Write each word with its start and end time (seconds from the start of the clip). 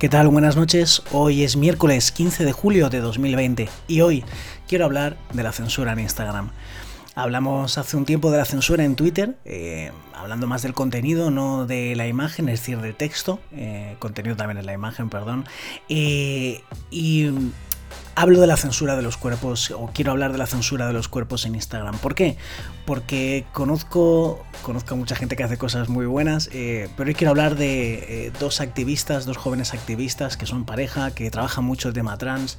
¿Qué 0.00 0.08
tal? 0.08 0.28
Buenas 0.28 0.56
noches. 0.56 1.02
Hoy 1.12 1.42
es 1.42 1.58
miércoles 1.58 2.10
15 2.10 2.46
de 2.46 2.52
julio 2.52 2.88
de 2.88 3.00
2020 3.00 3.68
y 3.86 4.00
hoy 4.00 4.24
quiero 4.66 4.86
hablar 4.86 5.18
de 5.34 5.42
la 5.42 5.52
censura 5.52 5.92
en 5.92 5.98
Instagram. 5.98 6.52
Hablamos 7.14 7.76
hace 7.76 7.98
un 7.98 8.06
tiempo 8.06 8.30
de 8.30 8.38
la 8.38 8.46
censura 8.46 8.82
en 8.82 8.96
Twitter, 8.96 9.36
eh, 9.44 9.92
hablando 10.14 10.46
más 10.46 10.62
del 10.62 10.72
contenido, 10.72 11.30
no 11.30 11.66
de 11.66 11.94
la 11.96 12.08
imagen, 12.08 12.48
es 12.48 12.60
decir, 12.60 12.80
del 12.80 12.94
texto. 12.94 13.40
Eh, 13.52 13.96
contenido 13.98 14.36
también 14.36 14.56
es 14.56 14.64
la 14.64 14.72
imagen, 14.72 15.10
perdón. 15.10 15.44
Eh, 15.90 16.62
y 16.90 17.28
hablo 18.14 18.40
de 18.40 18.46
la 18.46 18.56
censura 18.56 18.96
de 18.96 19.02
los 19.02 19.16
cuerpos, 19.16 19.70
o 19.70 19.90
quiero 19.92 20.10
hablar 20.10 20.32
de 20.32 20.38
la 20.38 20.46
censura 20.46 20.86
de 20.86 20.92
los 20.92 21.08
cuerpos 21.08 21.46
en 21.46 21.54
Instagram. 21.54 21.98
¿Por 21.98 22.14
qué? 22.14 22.36
Porque 22.86 23.46
conozco, 23.52 24.44
conozco 24.62 24.94
a 24.94 24.96
mucha 24.96 25.16
gente 25.16 25.36
que 25.36 25.44
hace 25.44 25.56
cosas 25.56 25.88
muy 25.88 26.06
buenas, 26.06 26.50
eh, 26.52 26.88
pero 26.96 27.08
hoy 27.08 27.14
quiero 27.14 27.30
hablar 27.30 27.56
de 27.56 28.26
eh, 28.26 28.32
dos 28.40 28.60
activistas, 28.60 29.26
dos 29.26 29.36
jóvenes 29.36 29.74
activistas 29.74 30.36
que 30.36 30.46
son 30.46 30.64
pareja, 30.64 31.12
que 31.12 31.30
trabajan 31.30 31.64
mucho 31.64 31.88
el 31.88 31.94
tema 31.94 32.16
trans 32.18 32.58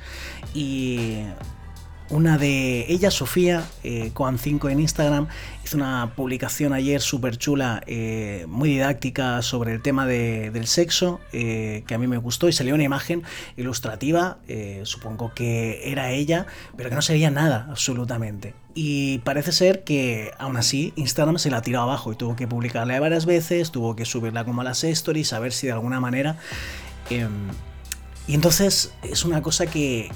y 0.54 1.23
una 2.12 2.38
de 2.38 2.86
ellas, 2.90 3.14
Sofía, 3.14 3.64
eh, 3.84 4.12
Coan5 4.14 4.70
en 4.70 4.82
Instagram, 4.82 5.28
hizo 5.64 5.78
una 5.78 6.14
publicación 6.16 6.73
ayer 6.73 7.02
súper 7.02 7.38
chula, 7.38 7.81
eh, 7.88 8.45
muy 8.48 8.70
didáctica 8.70 9.42
sobre 9.42 9.73
el 9.73 9.81
tema 9.81 10.06
del 10.06 10.68
sexo, 10.68 11.22
eh, 11.31 11.84
que 11.88 11.95
a 11.95 11.98
mí 11.98 12.08
me 12.08 12.18
gustó 12.18 12.50
y 12.50 12.53
salió 12.53 12.76
una 12.76 12.84
imagen 12.84 13.23
ilustrativa, 13.58 14.38
supongo 14.84 15.34
que 15.34 15.90
era 15.90 16.12
ella, 16.12 16.45
pero 16.76 16.90
que 16.90 16.95
no 16.95 17.02
se 17.02 17.14
veía 17.14 17.31
nada 17.31 17.68
absolutamente. 17.70 18.53
Y 18.73 19.20
parece 19.20 19.52
ser 19.52 19.84
que 19.84 20.31
aún 20.38 20.58
así 20.58 20.94
Instagram 20.96 21.38
se 21.40 21.50
la 21.50 21.62
tiró 21.62 21.81
abajo 21.81 22.12
y 22.12 22.16
tuvo 22.16 22.36
que 22.36 22.48
publicarla 22.48 23.00
varias 23.00 23.25
veces, 23.25 23.72
tuvo 23.72 23.96
que 23.96 24.06
subirla 24.06 24.44
como 24.44 24.62
a 24.62 24.64
las 24.64 24.84
stories, 24.84 25.34
a 25.34 25.40
ver 25.40 25.53
si 25.53 25.68
de 25.68 25.73
alguna 25.73 26.00
manera 26.00 26.38
em, 27.09 27.50
y 28.32 28.36
entonces 28.36 28.94
es 29.04 29.26
una 29.26 29.42
cosa 29.42 29.66
que, 29.66 30.10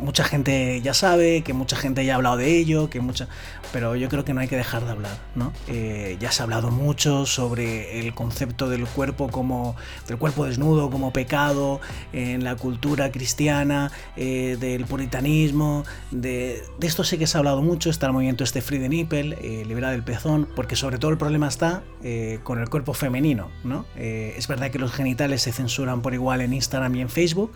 mucha 0.00 0.24
gente 0.24 0.80
ya 0.82 0.92
sabe, 0.92 1.42
que 1.42 1.52
mucha 1.52 1.76
gente 1.76 2.04
ya 2.04 2.14
ha 2.14 2.16
hablado 2.16 2.36
de 2.36 2.58
ello, 2.58 2.90
que 2.90 2.98
mucha, 2.98 3.28
pero 3.72 3.94
yo 3.94 4.08
creo 4.08 4.24
que 4.24 4.34
no 4.34 4.40
hay 4.40 4.48
que 4.48 4.56
dejar 4.56 4.84
de 4.84 4.90
hablar, 4.90 5.16
¿no? 5.36 5.52
Eh, 5.68 6.16
ya 6.18 6.32
se 6.32 6.42
ha 6.42 6.44
hablado 6.44 6.72
mucho 6.72 7.24
sobre 7.24 8.00
el 8.00 8.12
concepto 8.12 8.68
del 8.68 8.86
cuerpo 8.86 9.28
como 9.28 9.76
del 10.08 10.18
cuerpo 10.18 10.46
desnudo 10.46 10.90
como 10.90 11.12
pecado 11.12 11.80
en 12.12 12.42
la 12.42 12.56
cultura 12.56 13.12
cristiana, 13.12 13.92
eh, 14.16 14.56
del 14.58 14.84
puritanismo, 14.84 15.84
de, 16.10 16.64
esto 16.80 17.04
sé 17.04 17.18
que 17.18 17.28
se 17.28 17.36
ha 17.36 17.38
hablado 17.38 17.62
mucho, 17.62 17.88
está 17.88 18.06
el 18.06 18.14
movimiento 18.14 18.42
este 18.42 18.62
Free 18.62 18.80
the 18.80 18.88
Nipple, 18.88 19.38
eh, 19.42 19.64
liberar 19.64 19.94
el 19.94 20.02
pezón, 20.02 20.48
porque 20.56 20.74
sobre 20.74 20.98
todo 20.98 21.12
el 21.12 21.18
problema 21.18 21.46
está 21.46 21.84
con 22.44 22.60
el 22.60 22.68
cuerpo 22.68 22.94
femenino, 22.94 23.50
¿no? 23.64 23.84
es 23.96 24.46
verdad 24.46 24.70
que 24.70 24.78
los 24.78 24.92
genitales 24.92 25.42
se 25.42 25.50
censuran 25.50 26.02
por 26.02 26.14
igual 26.14 26.40
en 26.40 26.54
Instagram 26.54 26.95
en 27.00 27.08
Facebook, 27.08 27.52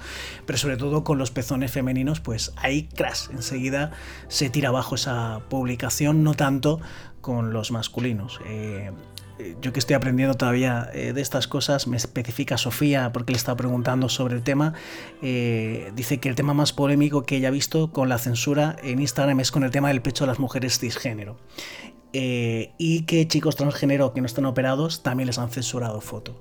pero 0.47 0.59
sobre 0.59 0.77
todo 0.77 1.05
con 1.05 1.19
los 1.19 1.31
pezones 1.31 1.71
femeninos, 1.71 2.21
pues 2.21 2.53
ahí, 2.57 2.89
crash, 2.95 3.29
enseguida 3.31 3.93
se 4.29 4.51
tira 4.51 4.69
abajo 4.71 4.95
esa 4.95 5.41
publicación, 5.49 6.23
no 6.23 6.35
tanto 6.35 6.81
con 7.21 7.53
los 7.53 7.71
masculinos. 7.71 8.41
Eh, 8.47 9.55
yo 9.63 9.73
que 9.73 9.79
estoy 9.79 9.95
aprendiendo 9.95 10.35
todavía 10.35 10.91
eh, 10.93 11.13
de 11.13 11.21
estas 11.21 11.47
cosas, 11.47 11.87
me 11.87 11.97
especifica 11.97 12.59
Sofía, 12.59 13.13
porque 13.13 13.33
le 13.33 13.39
estaba 13.39 13.57
preguntando 13.57 14.09
sobre 14.09 14.35
el 14.35 14.43
tema, 14.43 14.75
eh, 15.23 15.93
dice 15.95 16.19
que 16.19 16.29
el 16.29 16.35
tema 16.35 16.55
más 16.55 16.73
polémico 16.73 17.23
que 17.23 17.37
ella 17.37 17.49
ha 17.49 17.53
visto 17.53 17.91
con 17.91 18.09
la 18.09 18.19
censura 18.19 18.77
en 18.83 19.01
Instagram 19.01 19.41
es 19.41 19.51
con 19.51 19.65
el 19.65 19.71
tema 19.71 19.89
del 19.89 20.03
pecho 20.03 20.25
de 20.25 20.29
las 20.29 20.39
mujeres 20.39 20.79
cisgénero. 20.79 21.39
y 22.13 23.03
que 23.03 23.29
chicos 23.29 23.55
transgénero 23.55 24.13
que 24.13 24.21
no 24.21 24.27
están 24.27 24.45
operados 24.45 25.05
también 25.05 25.29
les 25.29 25.39
han 25.39 25.51
censurado 25.51 26.01
foto. 26.01 26.41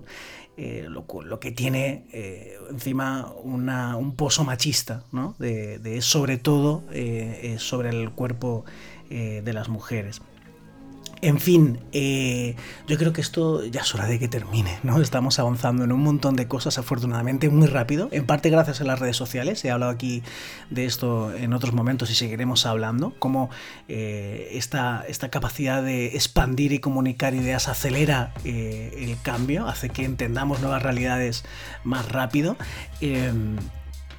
Eh, 0.61 0.87
lo, 0.89 1.39
que 1.39 1.51
tiene 1.51 2.03
eh, 2.11 2.57
encima 2.69 3.31
un 3.45 4.13
pozo 4.17 4.43
machista, 4.43 5.05
¿no? 5.13 5.33
de, 5.39 6.01
sobre 6.01 6.37
todo 6.37 6.83
eh, 6.91 7.55
sobre 7.59 7.91
el 7.91 8.11
cuerpo 8.11 8.65
de 9.09 9.53
las 9.53 9.69
mujeres. 9.69 10.21
En 11.21 11.39
fin, 11.39 11.79
eh, 11.91 12.55
yo 12.87 12.97
creo 12.97 13.11
que 13.11 13.19
esto 13.19 13.65
ya 13.65 13.81
es 13.81 13.93
hora 13.93 14.05
de 14.05 14.19
que 14.19 14.29
termine, 14.29 14.79
¿no? 14.83 15.01
Estamos 15.01 15.37
avanzando 15.37 15.83
en 15.83 15.91
un 15.91 16.01
montón 16.01 16.37
de 16.37 16.47
cosas, 16.47 16.77
afortunadamente, 16.77 17.49
muy 17.49 17.67
rápido, 17.67 18.07
en 18.11 18.25
parte 18.25 18.49
gracias 18.49 18.79
a 18.79 18.85
las 18.85 18.99
redes 18.99 19.17
sociales. 19.17 19.65
He 19.65 19.71
hablado 19.71 19.91
aquí 19.91 20.23
de 20.69 20.85
esto 20.85 21.33
en 21.35 21.51
otros 21.53 21.73
momentos 21.73 22.09
y 22.09 22.15
seguiremos 22.15 22.65
hablando, 22.65 23.13
cómo 23.19 23.49
eh, 23.89 24.49
esta, 24.53 25.05
capacidad 25.29 25.83
de 25.83 26.15
expandir 26.15 26.71
y 26.71 26.79
comunicar 26.79 27.33
ideas 27.33 27.67
acelera 27.67 28.33
eh, 28.45 28.93
el 29.09 29.21
cambio, 29.21 29.67
hace 29.67 29.89
que 29.89 30.05
entendamos 30.05 30.61
nuevas 30.61 30.81
realidades 30.81 31.43
más 31.83 32.09
rápido. 32.09 32.55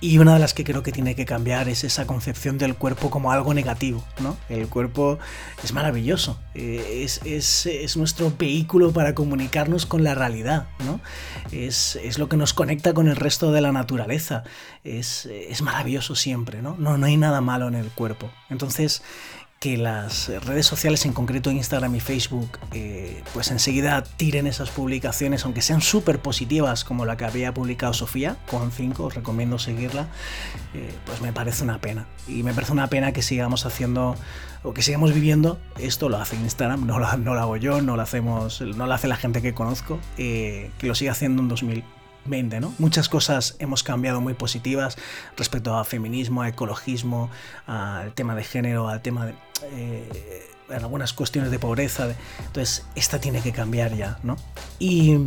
Y 0.02 0.16
una 0.18 0.32
de 0.32 0.38
las 0.38 0.54
que 0.54 0.64
creo 0.64 0.82
que 0.82 0.92
tiene 0.92 1.14
que 1.14 1.26
cambiar 1.26 1.68
es 1.68 1.84
esa 1.84 2.06
concepción 2.06 2.56
del 2.56 2.74
cuerpo 2.74 3.10
como 3.10 3.32
algo 3.32 3.52
negativo, 3.52 4.02
¿no? 4.20 4.36
El 4.48 4.66
cuerpo 4.68 5.18
es 5.62 5.74
maravilloso, 5.74 6.40
eh, 6.54 7.04
es, 7.04 7.96
nuestro 7.96 8.32
vehículo 8.38 8.92
para 8.92 9.14
comunicarnos 9.14 9.84
con 9.84 10.02
la 10.02 10.14
realidad, 10.14 10.68
¿no? 10.86 11.00
Es, 11.52 11.98
lo 12.18 12.30
que 12.30 12.38
nos 12.38 12.54
conecta 12.54 12.94
con 12.94 13.08
el 13.08 13.16
resto 13.16 13.52
de 13.52 13.60
la 13.60 13.72
naturaleza, 13.72 14.42
es, 14.84 15.26
es 15.26 15.60
maravilloso 15.60 16.14
siempre, 16.14 16.62
¿no? 16.62 16.76
¿no? 16.78 16.96
No 16.96 17.06
hay 17.06 17.18
nada 17.18 17.42
malo 17.42 17.68
en 17.68 17.74
el 17.74 17.90
cuerpo. 17.90 18.30
Entonces, 18.48 19.02
que 19.62 19.76
las 19.76 20.30
redes 20.46 20.64
sociales, 20.66 21.04
en 21.04 21.12
concreto 21.12 21.50
Instagram 21.50 21.94
y 21.94 22.00
Facebook, 22.00 22.58
eh, 22.72 23.22
pues 23.34 23.50
enseguida 23.50 24.02
tiren 24.02 24.46
esas 24.46 24.70
publicaciones, 24.70 25.44
aunque 25.44 25.60
sean 25.60 25.82
súper 25.82 26.18
positivas, 26.18 26.82
como 26.82 27.04
la 27.04 27.18
que 27.18 27.26
había 27.26 27.52
publicado 27.52 27.92
Sofía, 27.92 28.38
con 28.50 28.72
5, 28.72 29.04
os 29.04 29.14
recomiendo 29.14 29.58
seguirla, 29.58 30.08
eh, 30.72 30.90
pues 31.04 31.20
me 31.20 31.34
parece 31.34 31.62
una 31.62 31.78
pena. 31.78 32.06
Y 32.26 32.42
me 32.42 32.54
parece 32.54 32.72
una 32.72 32.86
pena 32.86 33.12
que 33.12 33.20
sigamos 33.20 33.66
haciendo, 33.66 34.16
o 34.62 34.72
que 34.72 34.80
sigamos 34.80 35.12
viviendo, 35.12 35.60
esto 35.78 36.08
lo 36.08 36.16
hace 36.16 36.36
Instagram, 36.36 36.86
no 36.86 36.98
lo, 36.98 37.14
no 37.18 37.34
lo 37.34 37.40
hago 37.40 37.58
yo, 37.58 37.82
no 37.82 37.96
lo, 37.96 38.02
hacemos, 38.02 38.62
no 38.62 38.86
lo 38.86 38.94
hace 38.94 39.08
la 39.08 39.16
gente 39.16 39.42
que 39.42 39.52
conozco, 39.52 40.00
eh, 40.16 40.70
que 40.78 40.86
lo 40.86 40.94
sigue 40.94 41.10
haciendo 41.10 41.42
en 41.42 41.48
2000 41.48 41.84
¿no? 42.26 42.74
Muchas 42.78 43.08
cosas 43.08 43.56
hemos 43.58 43.82
cambiado 43.82 44.20
muy 44.20 44.34
positivas 44.34 44.96
respecto 45.36 45.76
a 45.76 45.84
feminismo, 45.84 46.42
a 46.42 46.48
ecologismo, 46.48 47.30
al 47.66 48.12
tema 48.14 48.34
de 48.34 48.44
género, 48.44 48.88
al 48.88 49.02
tema 49.02 49.26
de... 49.26 49.34
Eh, 49.72 50.46
algunas 50.70 51.12
cuestiones 51.12 51.50
de 51.50 51.58
pobreza. 51.58 52.14
Entonces, 52.46 52.84
esta 52.94 53.20
tiene 53.20 53.40
que 53.40 53.52
cambiar 53.52 53.96
ya, 53.96 54.18
¿no? 54.22 54.36
Y, 54.78 55.18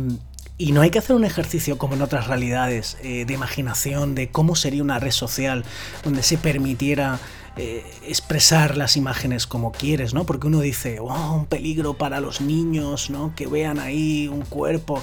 no 0.58 0.80
hay 0.80 0.90
que 0.90 0.98
hacer 0.98 1.14
un 1.14 1.24
ejercicio 1.24 1.76
como 1.78 1.94
en 1.94 2.02
otras 2.02 2.26
realidades 2.26 2.96
eh, 3.02 3.24
de 3.26 3.34
imaginación 3.34 4.14
de 4.14 4.30
cómo 4.30 4.56
sería 4.56 4.82
una 4.82 4.98
red 4.98 5.10
social 5.10 5.64
donde 6.04 6.22
se 6.22 6.38
permitiera 6.38 7.18
eh, 7.56 7.84
expresar 8.06 8.76
las 8.76 8.96
imágenes 8.96 9.46
como 9.46 9.72
quieres, 9.72 10.14
¿no? 10.14 10.24
Porque 10.24 10.46
uno 10.46 10.60
dice, 10.60 10.98
oh, 11.00 11.34
un 11.34 11.46
peligro 11.46 11.94
para 11.94 12.20
los 12.20 12.40
niños, 12.40 13.10
¿no? 13.10 13.32
Que 13.36 13.46
vean 13.46 13.78
ahí 13.78 14.28
un 14.28 14.42
cuerpo. 14.42 15.02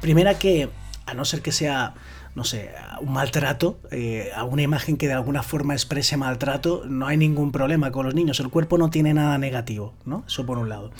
Primera 0.00 0.38
que, 0.38 0.68
a 1.06 1.14
no 1.14 1.24
ser 1.24 1.42
que 1.42 1.50
sea, 1.50 1.94
no 2.34 2.44
sé, 2.44 2.70
un 3.00 3.12
maltrato, 3.12 3.80
eh, 3.90 4.30
a 4.36 4.44
una 4.44 4.62
imagen 4.62 4.96
que 4.96 5.08
de 5.08 5.14
alguna 5.14 5.42
forma 5.42 5.74
exprese 5.74 6.16
maltrato, 6.16 6.84
no 6.86 7.08
hay 7.08 7.16
ningún 7.16 7.50
problema 7.50 7.90
con 7.90 8.06
los 8.06 8.14
niños. 8.14 8.38
El 8.38 8.48
cuerpo 8.48 8.78
no 8.78 8.90
tiene 8.90 9.12
nada 9.12 9.38
negativo, 9.38 9.94
¿no? 10.04 10.22
Eso 10.26 10.46
por 10.46 10.58
un 10.58 10.68
lado. 10.68 10.92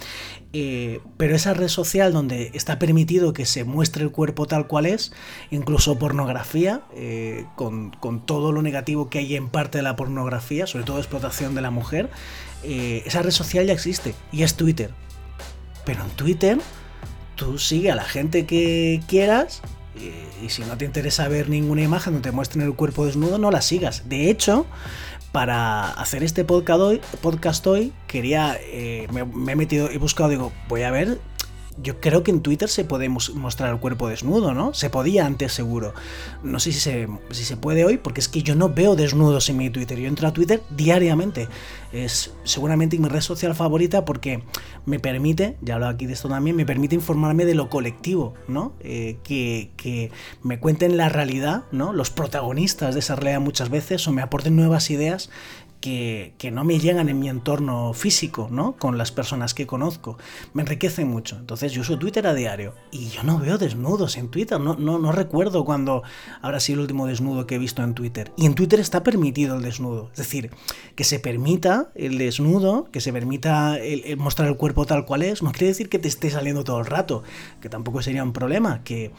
Eh, 0.53 1.01
pero 1.17 1.37
esa 1.37 1.55
red 1.55 1.69
social 1.69 2.13
donde 2.13 2.51
está 2.55 2.81
permitido 2.81 3.33
que 3.33 3.47
se 3.47 3.63
muestre 3.63 4.03
el 4.03 4.11
cuerpo 4.11 4.47
tal 4.47 4.67
cual 4.67 4.87
es, 4.87 5.13
incluso 5.53 5.97
pornografía, 5.99 6.83
eh, 6.97 7.47
con, 7.55 7.91
con, 7.91 8.27
todo 8.27 8.51
lo 8.51 8.63
negativo 8.63 9.09
que 9.11 9.21
hay 9.21 9.37
en 9.37 9.49
parte 9.49 9.79
de 9.79 9.83
la 9.83 9.95
pornografía, 9.95 10.67
sobre 10.67 10.85
todo 10.85 10.99
explotación 10.99 11.55
de 11.55 11.61
la 11.61 11.71
mujer, 11.71 12.11
esa 12.65 13.23
red 13.23 13.31
social 13.31 13.65
ya 13.65 13.73
existe 13.73 14.15
y 14.33 14.43
es 14.43 14.57
Twitter. 14.57 14.91
Pero 15.85 16.03
en 16.03 16.11
Twitter 16.11 16.59
tú 17.39 17.57
sigue 17.57 17.91
a 17.91 17.95
la 17.95 18.05
gente 18.05 18.45
que 18.45 19.01
quieras 19.07 19.63
y, 20.43 20.49
si 20.51 20.63
no 20.63 20.77
te 20.77 20.85
interesa 20.85 21.27
ver 21.29 21.49
ninguna 21.49 21.83
imagen 21.83 22.13
donde 22.13 22.29
te 22.29 22.35
muestren 22.35 22.65
el 22.65 22.75
cuerpo 22.75 23.07
desnudo, 23.07 23.39
no 23.39 23.51
la 23.51 23.63
sigas. 23.63 24.09
De 24.09 24.29
hecho, 24.31 24.67
para 25.33 25.91
hacer 25.93 26.23
este 26.23 26.45
podcast 26.45 26.81
hoy, 26.81 27.01
podcast 27.23 27.67
hoy 27.67 27.93
quería, 28.07 28.57
eh, 28.61 29.07
me, 29.13 29.53
he 29.53 29.57
metido, 29.57 29.91
he 29.91 29.99
buscado, 29.99 30.29
digo, 30.31 30.53
voy 30.69 30.83
a 30.83 30.91
ver 30.91 31.19
yo 31.83 32.01
creo 32.01 32.23
que 32.23 32.31
en 32.31 32.41
Twitter 32.41 32.69
se 32.69 32.85
puede 32.85 33.09
mostrar 33.09 33.71
el 33.71 33.79
cuerpo 33.79 34.09
desnudo, 34.09 34.55
¿no? 34.55 34.75
Se 34.75 34.91
podía 34.91 35.27
antes 35.27 35.53
seguro. 35.53 35.95
No 36.43 36.61
sé 36.61 36.73
si 36.73 36.81
se, 36.81 37.09
si 37.31 37.45
se 37.45 37.57
puede 37.57 37.85
hoy, 37.85 37.99
porque 37.99 38.21
es 38.21 38.29
que 38.29 38.43
yo 38.43 38.55
no 38.55 38.69
veo 38.69 38.97
desnudos 38.97 39.49
en 39.49 39.57
mi 39.57 39.71
Twitter. 39.71 39.99
Yo 39.99 40.09
entro 40.09 40.29
a 40.29 40.33
Twitter 40.33 40.63
diariamente. 40.71 41.49
Es 41.93 42.33
seguramente 42.45 42.99
mi 42.99 43.09
red 43.09 43.21
social 43.21 43.55
favorita 43.55 44.05
porque 44.05 44.43
me 44.87 44.99
permite, 44.99 45.57
ya 45.63 45.75
hablo 45.75 45.89
aquí 45.89 46.07
de 46.07 46.13
esto 46.15 46.29
también, 46.29 46.57
me 46.57 46.67
permite 46.67 46.95
informarme 46.95 47.45
de 47.45 47.55
lo 47.55 47.71
colectivo, 47.71 48.35
¿no? 48.47 48.75
Eh, 48.81 49.19
que, 49.23 49.71
que 49.77 50.11
me 50.43 50.59
cuenten 50.59 50.97
la 50.97 51.09
realidad, 51.09 51.65
¿no? 51.73 51.93
Los 51.93 52.11
protagonistas 52.11 52.95
de 52.95 53.01
esa 53.01 53.17
realidad 53.17 53.41
muchas 53.41 53.71
veces 53.71 54.07
o 54.07 54.13
me 54.13 54.23
aporten 54.23 54.57
nuevas 54.57 54.91
ideas 54.91 55.31
que, 55.81 56.51
no 56.53 56.65
me 56.65 56.79
llegan 56.79 57.09
en 57.09 57.19
mi 57.19 57.29
entorno 57.29 57.93
físico, 57.93 58.49
¿no? 58.51 58.77
Con 58.77 58.99
las 58.99 59.13
personas 59.13 59.55
que 59.55 59.67
conozco. 59.67 60.19
Me 60.53 60.63
enriquece 60.63 61.05
mucho. 61.05 61.37
Entonces 61.37 61.73
yo 61.73 61.83
uso 61.83 61.99
Twitter 61.99 62.27
a 62.27 62.35
diario 62.35 62.75
y 62.91 63.09
yo 63.09 63.23
no 63.23 63.39
veo 63.39 63.59
desnudos 63.59 64.17
en 64.17 64.29
Twitter. 64.29 64.59
No, 64.61 64.75
no, 64.75 64.99
no 64.99 65.13
recuerdo 65.13 65.65
cuando 65.65 66.03
habrá 66.43 66.61
sido 66.61 66.77
el 66.77 66.83
último 66.83 67.07
desnudo 67.07 67.47
que 67.47 67.57
he 67.57 67.59
visto 67.59 67.83
en 67.83 67.95
Twitter. 67.95 68.33
Y 68.37 68.47
en 68.47 68.55
Twitter 68.55 68.81
está 68.81 69.03
permitido 69.03 69.57
el 69.57 69.63
desnudo. 69.63 70.11
Es 70.13 70.19
decir, 70.19 70.51
que 70.95 71.05
se 71.05 71.21
permita 71.21 71.91
el 71.95 72.19
desnudo, 72.19 72.89
que 72.91 73.01
se 73.01 73.13
permita 73.13 73.79
mostrar 74.17 74.49
el 74.49 74.57
cuerpo 74.57 74.85
tal 74.85 75.05
cual 75.05 75.23
es, 75.23 75.43
no 75.43 75.53
quiere 75.53 75.69
decir 75.69 75.89
que 75.89 75.99
te 75.99 76.09
esté 76.09 76.31
saliendo 76.31 76.65
todo 76.65 76.81
el 76.81 76.87
rato, 76.87 77.23
que 77.61 77.69
tampoco 77.69 78.03
sería 78.03 78.25
un 78.25 78.33
problema. 78.33 78.83
Que, 78.83 79.13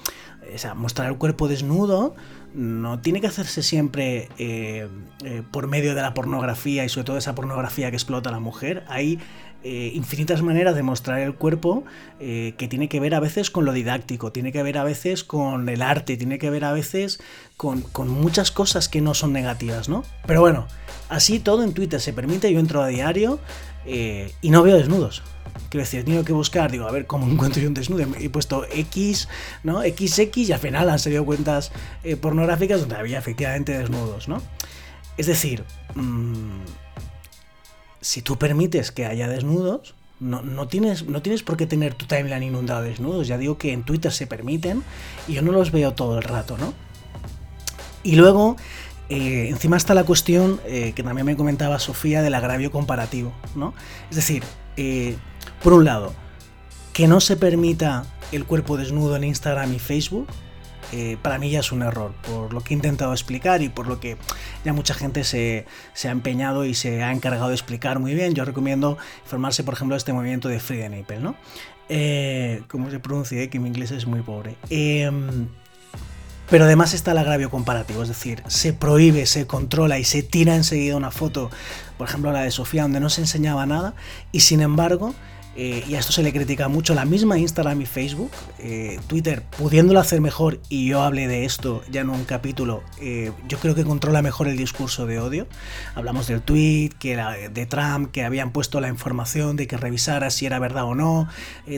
o 0.54 0.58
sea, 0.58 0.74
mostrar 0.74 1.10
el 1.10 1.18
cuerpo 1.18 1.48
desnudo 1.48 2.16
no 2.54 3.00
tiene 3.00 3.22
que 3.22 3.28
hacerse 3.28 3.62
siempre 3.62 4.30
eh, 4.38 4.88
eh, 5.24 5.44
por 5.52 5.68
medio 5.68 5.94
de 5.94 6.02
la 6.02 6.14
pornografía 6.14 6.84
y 6.84 6.90
sobre 6.90 7.06
todo 7.06 7.18
esa 7.18 7.36
pornografía 7.36 7.90
que 7.90 7.96
explota 7.96 8.30
a 8.30 8.32
la 8.32 8.40
mujer. 8.40 8.84
Hay 8.88 9.20
eh, 9.64 9.92
infinitas 9.94 10.42
maneras 10.42 10.76
de 10.76 10.82
mostrar 10.84 11.20
el 11.20 11.36
cuerpo 11.36 11.84
que 12.20 12.68
tiene 12.70 12.90
que 12.90 13.00
ver 13.00 13.16
a 13.16 13.20
veces 13.20 13.50
con 13.50 13.66
lo 13.66 13.74
didáctico, 13.74 14.32
tiene 14.32 14.52
que 14.52 14.64
ver 14.64 14.78
a 14.78 14.84
veces 14.84 15.24
con 15.24 15.70
el 15.70 15.82
arte, 15.82 16.18
tiene 16.18 16.40
que 16.40 16.50
ver 16.50 16.66
a 16.66 16.74
veces 16.74 17.22
con, 17.56 17.82
con 17.82 18.10
muchas 18.10 18.52
cosas 18.52 18.90
que 18.90 19.02
no 19.02 19.14
son 19.14 19.32
negativas, 19.32 19.90
¿no? 19.90 20.04
Pero 20.26 20.42
bueno, 20.42 20.68
así 21.08 21.40
todo 21.40 21.64
en 21.64 21.74
Twitter 21.74 22.02
se 22.02 22.14
permite, 22.14 22.52
yo 22.52 22.60
entro 22.60 22.82
a 22.82 22.88
diario 22.88 23.40
y 23.86 24.50
no 24.50 24.64
veo 24.64 24.78
desnudos. 24.78 25.24
Quiero 25.70 25.84
decir, 25.84 26.02
he 26.02 26.04
tenido 26.04 26.24
que 26.24 26.34
buscar, 26.34 26.72
digo, 26.72 26.88
a 26.88 26.92
ver 26.92 27.06
cómo 27.06 27.28
encuentro 27.32 27.62
yo 27.62 27.68
un 27.68 27.74
desnudo. 27.74 28.06
He 28.20 28.30
puesto 28.30 28.66
X, 28.72 29.28
¿no? 29.64 29.82
XX 29.82 30.38
y 30.38 30.52
al 30.52 30.60
final 30.60 30.90
han 30.90 31.00
salido 31.00 31.26
cuentas 31.26 31.72
eh, 32.04 32.16
pornográficas 32.16 32.80
donde 32.80 32.96
había 32.96 33.20
efectivamente 33.20 33.78
desnudos, 33.78 34.28
¿no? 34.28 34.42
Es 35.18 35.28
decir, 35.28 35.64
mm, 35.96 36.62
si 38.02 38.22
tú 38.22 38.38
permites 38.38 38.92
que 38.92 39.06
haya 39.06 39.28
desnudos, 39.28 39.96
no, 40.20 40.68
tienes, 40.68 41.08
no 41.08 41.22
tienes 41.22 41.44
por 41.44 41.56
qué 41.56 41.66
tener 41.66 41.94
tu 41.94 42.06
timeline 42.06 42.44
inundado 42.44 42.82
de 42.82 42.90
desnudos. 42.90 43.28
Ya 43.28 43.38
digo 43.38 43.58
que 43.58 43.72
en 43.72 43.84
Twitter 43.84 44.12
se 44.12 44.28
permiten 44.28 44.84
y 45.28 45.34
yo 45.34 45.42
no 45.42 45.52
los 45.52 45.72
veo 45.72 45.94
todo 45.94 46.18
el 46.18 46.24
rato, 46.24 46.58
¿no? 46.58 46.74
Y 48.04 48.16
luego, 48.16 48.58
eh, 49.10 49.48
encima 49.50 49.78
está 49.78 49.94
la 49.94 50.04
cuestión 50.04 50.60
eh, 50.66 50.94
que 50.96 51.04
también 51.04 51.26
me 51.26 51.36
comentaba 51.36 51.80
Sofía 51.80 52.22
del 52.22 52.36
agravio 52.36 52.72
comparativo, 52.72 53.32
¿no? 53.56 53.74
Es 54.10 54.18
decir, 54.18 54.44
por 55.64 55.74
un 55.74 55.86
lado, 55.86 56.14
que 56.94 57.08
no 57.08 57.20
se 57.20 57.38
permita 57.38 58.06
el 58.32 58.46
cuerpo 58.46 58.78
desnudo 58.78 59.16
en 59.16 59.24
Instagram 59.24 59.74
y 59.74 59.80
Facebook, 59.80 60.28
eh, 60.92 61.18
para 61.22 61.38
mí 61.38 61.52
ya 61.52 61.60
es 61.60 61.72
un 61.72 61.84
error, 61.84 62.14
por 62.28 62.52
lo 62.52 62.62
que 62.62 62.74
he 62.74 62.76
intentado 62.76 63.12
explicar 63.14 63.62
y 63.62 63.70
por 63.70 63.88
lo 63.88 64.00
que 64.00 64.18
ya 64.66 64.74
mucha 64.74 64.94
gente 64.94 65.24
se, 65.24 65.66
ha 66.04 66.10
empeñado 66.10 66.66
y 66.66 66.74
se 66.74 67.04
ha 67.04 67.12
encargado 67.12 67.50
de 67.50 67.56
explicar 67.56 68.00
muy 68.00 68.16
bien. 68.16 68.34
Yo 68.34 68.44
recomiendo 68.44 68.98
informarse, 69.24 69.64
por 69.64 69.76
ejemplo, 69.76 69.96
este 69.96 70.14
movimiento 70.14 70.50
de 70.50 70.60
Free 70.60 70.88
Nipple, 70.90 71.20
¿no? 71.20 71.36
Eh, 71.90 72.64
¿Cómo 72.68 72.90
se 72.90 73.00
pronuncia? 73.00 73.48
Que 73.50 73.60
mi 73.60 73.68
inglés 73.68 73.92
es 73.92 74.08
muy 74.08 74.22
pobre. 74.22 74.56
Em, 74.70 75.48
pero 76.50 76.66
además 76.66 76.96
está 76.96 77.12
el 77.12 77.20
agravio 77.20 77.52
comparativo, 77.52 78.02
es 78.02 78.10
decir, 78.10 78.42
se 78.48 78.74
prohíbe, 78.74 79.28
se 79.28 79.46
controla 79.46 80.00
y 80.00 80.04
se 80.04 80.24
tira 80.24 80.56
enseguida 80.56 80.96
una 80.96 81.12
foto, 81.12 81.52
por 82.00 82.08
ejemplo 82.08 82.32
la 82.32 82.42
de 82.42 82.50
Sofía, 82.50 82.82
donde 82.82 83.00
no 83.00 83.10
se 83.10 83.22
enseñaba 83.22 83.68
nada, 83.68 83.94
y 84.32 84.40
sin 84.40 84.62
embargo 84.62 85.14
eh, 85.62 85.84
y 85.90 85.96
a 85.96 86.00
esto 86.00 86.14
se 86.14 86.24
le 86.24 86.32
critica 86.32 86.70
mucho 86.70 86.94
la 86.94 87.04
misma 87.04 87.38
Instagram 87.38 87.82
y 87.82 87.86
Facebook, 87.86 88.32
eh, 88.60 88.98
Twitter 89.08 89.44
pudiéndolo 89.58 90.00
hacer 90.00 90.22
mejor, 90.22 90.62
y 90.70 90.88
yo 90.88 91.02
hablé 91.02 91.28
de 91.28 91.44
esto 91.44 91.82
ya 91.92 92.00
en 92.00 92.10
un 92.10 92.24
capítulo, 92.24 92.82
eh, 93.02 93.34
yo 93.46 93.58
creo 93.60 93.76
que 93.76 93.84
controla 93.84 94.22
mejor 94.22 94.48
el 94.48 94.56
discurso 94.56 95.06
de 95.06 95.20
odio. 95.20 95.48
Hablamos 95.96 96.28
del 96.28 96.42
tweet, 96.42 96.92
que 96.98 97.12
era 97.12 97.34
de 97.34 97.66
Trump, 97.66 98.10
que 98.12 98.24
habían 98.24 98.54
puesto 98.54 98.80
la 98.80 98.88
información 98.88 99.58
de 99.58 99.68
que 99.68 99.76
revisara 99.76 100.30
si 100.30 100.46
era 100.46 100.60
verdad 100.60 100.86
o 100.86 100.96
no, 100.96 101.28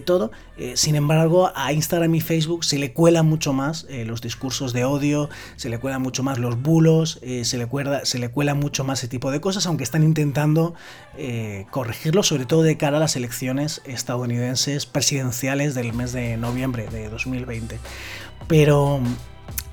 todo. 0.05 0.29
sin 0.75 0.93
embargo, 0.93 1.51
a 1.55 1.73
Instagram 1.73 2.13
y 2.13 2.21
Facebook 2.21 2.63
se 2.63 2.77
le 2.77 2.93
cuelan 2.93 3.25
mucho 3.25 3.51
más 3.51 3.87
los 4.05 4.21
discursos 4.21 4.73
de 4.73 4.85
odio, 4.85 5.27
se 5.55 5.69
le 5.69 5.79
cuelan 5.79 6.03
mucho 6.03 6.21
más 6.21 6.37
los 6.37 6.61
bulos, 6.61 7.19
se, 7.43 7.57
le 7.57 7.65
cuela, 7.65 8.05
se 8.05 8.19
le 8.19 8.29
cuela 8.29 8.53
mucho 8.53 8.83
más 8.83 8.99
ese 8.99 9.07
tipo 9.07 9.31
de 9.31 9.41
cosas, 9.41 9.65
aunque 9.65 9.83
están 9.83 10.03
intentando 10.03 10.75
corregirlo, 11.71 12.21
sobre 12.21 12.45
todo 12.45 12.61
de 12.61 12.77
cara 12.77 12.97
a 12.97 12.99
las 12.99 13.15
elecciones 13.15 13.70
estadounidenses 13.85 14.85
presidenciales 14.85 15.75
del 15.75 15.93
mes 15.93 16.11
de 16.11 16.35
noviembre 16.37 16.87
de 16.87 17.09
2020. 17.09 17.79
Pero 18.47 19.01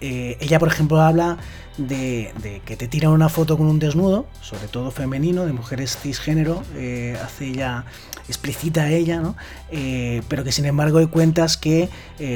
eh, 0.00 0.37
ella, 0.41 0.59
por 0.59 0.69
ejemplo, 0.69 1.00
habla 1.00 1.39
de, 1.77 2.33
que 2.65 2.77
te 2.77 2.89
tiran 2.89 3.12
una 3.12 3.29
foto 3.29 3.56
con 3.56 3.67
un 3.67 3.79
desnudo, 3.79 4.27
sobre 4.41 4.69
todo 4.69 4.91
femenino, 4.91 5.47
de 5.47 5.53
mujeres 5.53 5.97
cisgénero, 5.97 6.62
eh, 6.75 7.17
hace 7.25 7.47
ella, 7.47 7.85
explicita 8.29 8.91
ella, 8.91 9.21
¿no? 9.21 9.37
Eh, 9.71 10.23
pero 10.29 10.45
que 10.45 10.53
sin 10.53 10.67
embargo 10.67 10.99
hay 10.99 11.06
cuentas 11.06 11.56
que, 11.56 11.89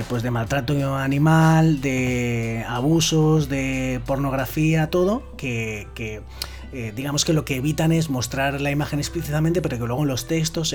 pues 0.08 0.22
de 0.22 0.30
maltrato 0.30 0.96
animal, 0.96 1.80
de 1.80 2.64
abusos, 2.68 3.48
de 3.48 4.00
pornografía, 4.06 4.88
todo, 4.90 5.22
que 5.36 6.22
eh, 6.72 6.92
digamos 6.94 7.24
que 7.24 7.32
lo 7.32 7.44
que 7.44 7.56
evitan 7.56 7.92
es 7.92 8.08
mostrar 8.10 8.60
la 8.60 8.70
imagen 8.70 8.98
explícitamente, 8.98 9.60
pero 9.60 9.78
que 9.78 9.84
luego 9.84 10.02
en 10.02 10.08
los 10.08 10.26
textos 10.26 10.74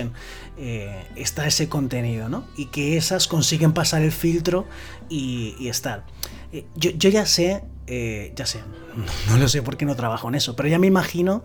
eh, 0.57 1.07
está 1.15 1.47
ese 1.47 1.69
contenido, 1.69 2.29
¿no? 2.29 2.45
Y 2.55 2.65
que 2.65 2.97
esas 2.97 3.27
consiguen 3.27 3.73
pasar 3.73 4.01
el 4.01 4.11
filtro 4.11 4.65
y 5.09 5.67
estar. 5.67 6.03
Eh, 6.51 6.65
yo, 6.75 6.91
ya 6.91 7.25
sé, 7.25 7.63
eh, 7.87 8.33
ya 8.35 8.45
sé, 8.45 8.59
no, 9.29 9.37
lo 9.37 9.47
sé 9.47 9.61
porque 9.61 9.85
no 9.85 9.95
trabajo 9.95 10.29
en 10.29 10.35
eso, 10.35 10.55
pero 10.55 10.69
ya 10.69 10.79
me 10.79 10.87
imagino 10.87 11.43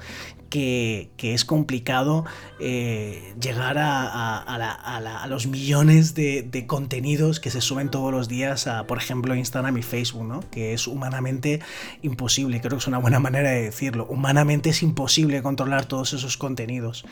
que, 0.49 1.11
es 1.19 1.45
complicado 1.45 2.25
eh, 2.61 3.35
llegar 3.41 3.77
a, 3.79 5.27
los 5.29 5.47
millones 5.47 6.15
de, 6.15 6.65
contenidos 6.67 7.41
que 7.41 7.51
se 7.51 7.61
suben 7.61 7.91
todos 7.91 8.13
los 8.13 8.29
días 8.29 8.67
a, 8.67 8.87
por 8.87 8.99
ejemplo, 8.99 9.35
Instagram 9.35 9.79
y 9.79 9.83
Facebook, 9.83 10.25
¿no? 10.25 10.41
Que 10.51 10.75
es 10.75 10.87
humanamente 10.87 11.61
imposible, 12.03 12.61
creo 12.61 12.73
que 12.73 12.83
es 12.83 12.87
una 12.87 12.99
buena 12.99 13.19
manera 13.19 13.51
de 13.51 13.63
decirlo. 13.63 14.07
Humanamente 14.07 14.71
es 14.71 14.83
imposible 14.83 15.43
controlar 15.43 15.87
todos 15.87 16.13
esos 16.13 16.37
contenidos. 16.37 17.05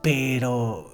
Pero 0.00 0.93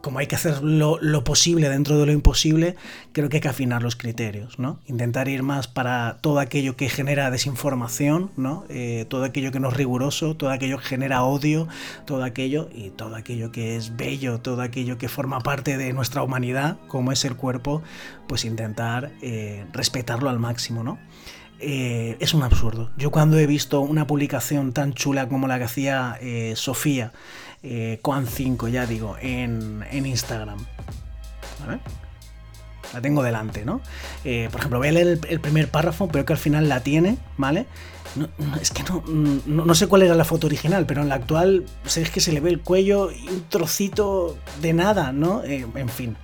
como 0.00 0.18
hay 0.18 0.26
que 0.26 0.36
hacer 0.36 0.62
lo, 0.62 0.98
posible 1.24 1.68
dentro 1.68 1.98
de 1.98 2.06
lo 2.06 2.12
imposible, 2.12 2.76
creo 3.12 3.28
que 3.28 3.36
hay 3.36 3.40
que 3.40 3.48
afinar 3.48 3.82
los 3.82 3.96
criterios, 3.96 4.58
¿no? 4.58 4.80
Intentar 4.86 5.28
ir 5.28 5.42
más 5.42 5.68
para 5.68 6.18
todo 6.20 6.38
aquello 6.40 6.76
que 6.76 6.88
genera 6.88 7.30
desinformación, 7.30 8.30
¿no? 8.36 8.64
Eh, 8.68 9.04
todo 9.08 9.24
aquello 9.24 9.52
que 9.52 9.60
no 9.60 9.68
es 9.68 9.74
riguroso, 9.74 10.36
todo 10.36 10.50
aquello 10.50 10.78
que 10.78 10.84
genera 10.84 11.22
odio, 11.22 11.68
todo 12.06 12.24
aquello 12.24 12.68
y 12.74 12.90
todo 12.90 13.16
aquello 13.16 13.52
que 13.52 13.76
es 13.76 13.96
bello, 13.96 14.40
todo 14.40 14.62
aquello 14.62 14.98
que 14.98 15.08
forma 15.08 15.40
parte 15.40 15.76
de 15.76 15.92
nuestra 15.92 16.22
humanidad, 16.22 16.78
como 16.88 17.12
es 17.12 17.24
el 17.24 17.36
cuerpo, 17.36 17.82
pues 18.26 18.44
intentar 18.44 19.12
eh, 19.22 19.64
respetarlo 19.72 20.30
al 20.30 20.38
máximo, 20.38 20.82
¿no? 20.82 20.98
Eh, 21.60 22.16
es 22.20 22.34
un 22.34 22.42
absurdo. 22.42 22.90
Yo 22.96 23.10
cuando 23.10 23.38
he 23.38 23.46
visto 23.46 23.80
una 23.80 24.06
publicación 24.06 24.72
tan 24.72 24.94
chula 24.94 25.28
como 25.28 25.46
la 25.46 25.58
que 25.58 25.64
hacía 25.64 26.18
Sofía, 26.54 27.12
eh, 27.62 28.00
5, 28.02 28.68
ya 28.68 28.86
digo, 28.86 29.16
en, 29.20 29.84
Instagram. 29.92 30.58
La 32.92 33.00
tengo 33.00 33.22
delante, 33.22 33.64
¿no? 33.64 33.80
Eh, 34.24 34.48
por 34.50 34.60
ejemplo, 34.60 34.78
voy 34.78 34.88
a 34.88 34.92
leer 34.92 35.20
el, 35.28 35.40
primer 35.40 35.68
párrafo, 35.68 36.08
pero 36.08 36.24
que 36.24 36.32
al 36.32 36.38
final 36.38 36.68
la 36.68 36.80
tiene, 36.82 37.18
¿vale? 37.36 37.66
es 38.60 38.72
que 38.72 38.82
no, 38.82 39.04
no, 39.46 39.74
sé 39.76 39.86
cuál 39.86 40.02
era 40.02 40.16
la 40.16 40.24
foto 40.24 40.48
original, 40.48 40.84
pero 40.84 41.00
en 41.02 41.08
la 41.08 41.14
actual 41.14 41.64
sé 41.84 42.02
que 42.02 42.18
se 42.18 42.32
le 42.32 42.40
ve 42.40 42.50
el 42.50 42.60
cuello 42.60 43.12
y 43.12 43.28
un 43.28 43.44
trocito 43.48 44.36
de 44.60 44.72
nada, 44.72 45.12
¿no? 45.12 45.44
Eh, 45.44 45.64
en 45.76 45.88
fin. 45.88 46.16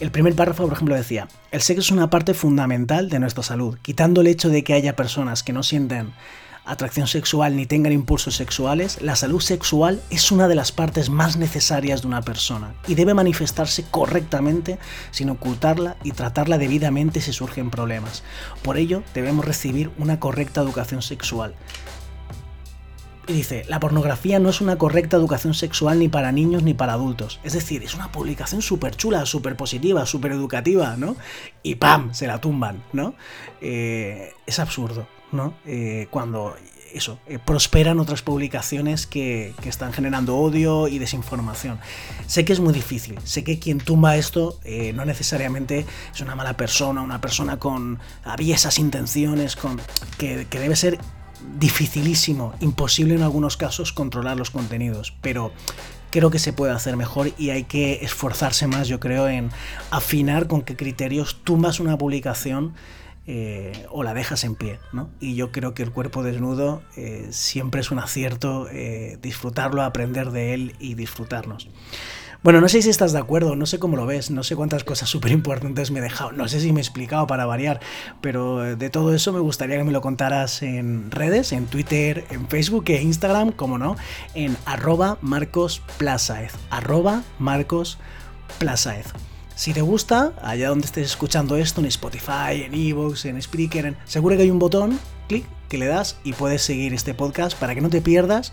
El 0.00 0.10
primer 0.10 0.34
párrafo, 0.34 0.64
por 0.64 0.72
ejemplo, 0.72 0.94
decía, 0.94 1.28
el 1.50 1.60
sexo 1.60 1.82
es 1.82 1.90
una 1.90 2.08
parte 2.08 2.32
fundamental 2.32 3.10
de 3.10 3.18
nuestra 3.18 3.42
salud, 3.42 3.78
quitando 3.82 4.22
el 4.22 4.28
hecho 4.28 4.48
de 4.48 4.64
que 4.64 4.72
haya 4.72 4.96
personas 4.96 5.42
que 5.42 5.52
no 5.52 5.62
sienten 5.62 6.14
atracción 6.64 7.06
sexual 7.06 7.54
ni 7.54 7.66
tengan 7.66 7.92
impulsos 7.92 8.34
sexuales, 8.34 9.02
la 9.02 9.14
salud 9.14 9.40
sexual 9.40 10.00
es 10.08 10.32
una 10.32 10.48
de 10.48 10.54
las 10.54 10.72
partes 10.72 11.10
más 11.10 11.36
necesarias 11.36 12.00
de 12.00 12.06
una 12.06 12.22
persona 12.22 12.74
y 12.86 12.94
debe 12.94 13.12
manifestarse 13.12 13.84
correctamente 13.90 14.78
sin 15.10 15.28
ocultarla 15.28 15.96
y 16.02 16.12
tratarla 16.12 16.56
debidamente 16.56 17.20
si 17.20 17.34
surgen 17.34 17.70
problemas. 17.70 18.22
Por 18.62 18.78
ello, 18.78 19.02
debemos 19.12 19.44
recibir 19.44 19.90
una 19.98 20.18
correcta 20.18 20.62
educación 20.62 21.02
sexual. 21.02 21.54
Y 23.30 23.32
dice, 23.32 23.64
la 23.68 23.78
pornografía 23.78 24.40
no 24.40 24.48
es 24.48 24.60
una 24.60 24.76
correcta 24.76 25.16
educación 25.16 25.54
sexual 25.54 26.00
ni 26.00 26.08
para 26.08 26.32
niños 26.32 26.64
ni 26.64 26.74
para 26.74 26.94
adultos. 26.94 27.38
Es 27.44 27.52
decir, 27.52 27.84
es 27.84 27.94
una 27.94 28.10
publicación 28.10 28.60
súper 28.60 28.96
chula, 28.96 29.24
súper 29.24 29.54
positiva, 29.54 30.04
súper 30.04 30.32
educativa, 30.32 30.96
¿no? 30.96 31.14
Y 31.62 31.76
¡pam! 31.76 32.12
Se 32.12 32.26
la 32.26 32.40
tumban, 32.40 32.82
¿no? 32.92 33.14
Eh, 33.60 34.32
es 34.46 34.58
absurdo, 34.58 35.06
¿no? 35.30 35.54
Eh, 35.64 36.08
cuando 36.10 36.56
eso, 36.92 37.20
eh, 37.28 37.38
prosperan 37.38 38.00
otras 38.00 38.22
publicaciones 38.22 39.06
que, 39.06 39.54
que, 39.62 39.68
están 39.68 39.92
generando 39.92 40.36
odio 40.36 40.88
y 40.88 40.98
desinformación. 40.98 41.78
Sé 42.26 42.44
que 42.44 42.52
es 42.52 42.58
muy 42.58 42.74
difícil, 42.74 43.16
sé 43.22 43.44
que 43.44 43.60
quien 43.60 43.78
tumba 43.78 44.16
esto 44.16 44.58
no 44.94 45.04
necesariamente 45.04 45.86
es 46.12 46.20
una 46.20 46.34
mala 46.34 46.56
persona, 46.56 47.00
una 47.00 47.20
persona 47.20 47.60
con 47.60 48.00
aviesas 48.24 48.80
intenciones, 48.80 49.54
con, 49.54 49.80
que, 50.18 50.48
que 50.50 50.58
debe 50.58 50.74
ser 50.74 50.98
dificilísimo, 51.58 52.54
imposible 52.60 53.14
en 53.14 53.22
algunos 53.22 53.56
casos 53.56 53.92
controlar 53.92 54.36
los 54.36 54.50
contenidos, 54.50 55.14
pero 55.20 55.52
creo 56.10 56.30
que 56.30 56.38
se 56.38 56.52
puede 56.52 56.72
hacer 56.72 56.96
mejor 56.96 57.32
y 57.38 57.50
hay 57.50 57.64
que 57.64 58.04
esforzarse 58.04 58.66
más, 58.66 58.88
yo 58.88 59.00
creo, 59.00 59.28
en 59.28 59.50
afinar 59.90 60.46
con 60.46 60.62
qué 60.62 60.76
criterios 60.76 61.40
tumbas 61.44 61.80
una 61.80 61.96
publicación 61.96 62.74
eh, 63.26 63.86
o 63.90 64.02
la 64.02 64.14
dejas 64.14 64.44
en 64.44 64.56
pie. 64.56 64.80
¿no? 64.92 65.10
Y 65.20 65.34
yo 65.34 65.52
creo 65.52 65.74
que 65.74 65.82
el 65.82 65.92
cuerpo 65.92 66.22
desnudo 66.22 66.82
eh, 66.96 67.28
siempre 67.30 67.80
es 67.80 67.90
un 67.90 67.98
acierto 67.98 68.68
eh, 68.70 69.18
disfrutarlo, 69.22 69.82
aprender 69.82 70.30
de 70.30 70.54
él 70.54 70.74
y 70.80 70.94
disfrutarnos. 70.94 71.68
Bueno, 72.42 72.62
no 72.62 72.70
sé 72.70 72.80
si 72.80 72.88
estás 72.88 73.12
de 73.12 73.18
acuerdo, 73.18 73.54
no 73.54 73.66
sé 73.66 73.78
cómo 73.78 73.98
lo 73.98 74.06
ves, 74.06 74.30
no 74.30 74.42
sé 74.42 74.56
cuántas 74.56 74.82
cosas 74.82 75.08
súper 75.10 75.30
importantes 75.30 75.90
me 75.90 75.98
he 75.98 76.02
dejado, 76.02 76.32
no 76.32 76.48
sé 76.48 76.60
si 76.60 76.72
me 76.72 76.80
he 76.80 76.82
explicado 76.82 77.26
para 77.26 77.44
variar, 77.44 77.80
pero 78.22 78.76
de 78.76 78.88
todo 78.88 79.14
eso 79.14 79.34
me 79.34 79.40
gustaría 79.40 79.76
que 79.76 79.84
me 79.84 79.92
lo 79.92 80.00
contaras 80.00 80.62
en 80.62 81.10
redes, 81.10 81.52
en 81.52 81.66
Twitter, 81.66 82.24
en 82.30 82.48
Facebook 82.48 82.84
e 82.86 83.02
Instagram, 83.02 83.52
como 83.52 83.76
no, 83.76 83.96
en 84.34 84.56
arroba 84.64 85.18
Marcos 85.20 85.82
arroba 86.70 87.24
Marcos 87.38 87.98
Si 89.54 89.74
te 89.74 89.82
gusta, 89.82 90.32
allá 90.42 90.70
donde 90.70 90.86
estés 90.86 91.08
escuchando 91.08 91.56
esto, 91.56 91.82
en 91.82 91.88
Spotify, 91.88 92.62
en 92.64 92.72
Evox, 92.72 93.26
en 93.26 93.40
Spreaker, 93.42 93.98
seguro 94.06 94.36
que 94.38 94.44
hay 94.44 94.50
un 94.50 94.58
botón, 94.58 94.98
clic, 95.30 95.46
que 95.68 95.78
le 95.78 95.86
das 95.86 96.18
y 96.24 96.32
puedes 96.32 96.60
seguir 96.62 96.92
este 96.92 97.14
podcast 97.14 97.56
para 97.56 97.76
que 97.76 97.80
no 97.80 97.88
te 97.88 98.00
pierdas 98.00 98.52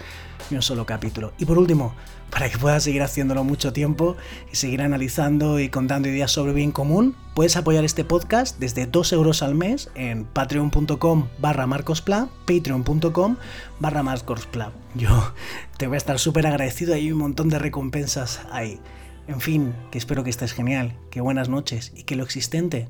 ni 0.51 0.57
un 0.57 0.61
solo 0.61 0.85
capítulo. 0.85 1.33
Y 1.39 1.45
por 1.45 1.57
último, 1.57 1.95
para 2.29 2.49
que 2.49 2.59
puedas 2.59 2.83
seguir 2.83 3.01
haciéndolo 3.01 3.43
mucho 3.43 3.73
tiempo 3.73 4.15
y 4.51 4.55
seguir 4.55 4.83
analizando 4.83 5.59
y 5.59 5.69
contando 5.69 6.07
ideas 6.07 6.31
sobre 6.31 6.53
bien 6.53 6.71
común, 6.71 7.15
puedes 7.33 7.57
apoyar 7.57 7.83
este 7.83 8.05
podcast 8.05 8.59
desde 8.59 8.85
2 8.85 9.13
euros 9.13 9.41
al 9.41 9.55
mes 9.55 9.89
en 9.95 10.25
patreon.com 10.25 11.29
barra 11.39 11.65
marcospla, 11.65 12.29
patreon.com 12.45 13.37
barra 13.79 14.03
marcospla. 14.03 14.71
Yo 14.93 15.33
te 15.77 15.87
voy 15.87 15.95
a 15.95 15.97
estar 15.97 16.19
súper 16.19 16.45
agradecido, 16.45 16.93
hay 16.93 17.11
un 17.11 17.17
montón 17.17 17.49
de 17.49 17.57
recompensas 17.57 18.41
ahí. 18.51 18.79
En 19.27 19.41
fin, 19.41 19.73
que 19.89 19.97
espero 19.97 20.23
que 20.23 20.29
estés 20.29 20.53
genial, 20.53 20.95
que 21.09 21.21
buenas 21.21 21.49
noches 21.49 21.91
y 21.95 22.03
que 22.03 22.15
lo 22.15 22.23
existente 22.23 22.87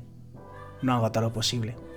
no 0.82 0.94
haga 0.94 1.10
todo 1.10 1.24
lo 1.24 1.32
posible. 1.32 1.87